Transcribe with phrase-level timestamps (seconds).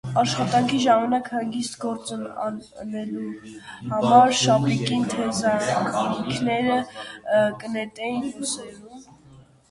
[0.19, 2.07] Աշխատանքի ժամանակ հանգիստ գործ
[2.83, 3.27] ընելու
[3.91, 6.79] համար շապիկին թեզանիքները
[7.61, 9.05] կը նետէին ուսերուն։